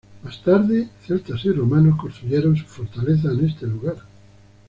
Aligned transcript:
Más 0.23 0.41
tarde, 0.41 0.89
celtas 1.05 1.45
y 1.45 1.51
romanos 1.51 1.95
construyeron 1.99 2.55
su 2.55 2.65
fortaleza 2.65 3.31
en 3.33 3.45
este 3.45 3.67
lugar. 3.67 3.97